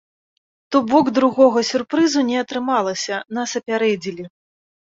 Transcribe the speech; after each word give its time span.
То 0.71 0.77
бок 0.93 1.11
другога 1.17 1.63
сюрпрызу 1.71 2.25
не 2.31 2.41
атрымалася, 2.43 3.23
нас 3.41 3.49
апярэдзілі. 3.63 4.31